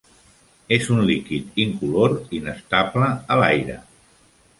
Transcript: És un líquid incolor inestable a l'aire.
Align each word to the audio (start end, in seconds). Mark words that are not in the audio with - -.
És 0.77 0.85
un 0.93 1.01
líquid 1.09 1.59
incolor 1.63 2.15
inestable 2.39 3.11
a 3.37 3.39
l'aire. 3.43 3.77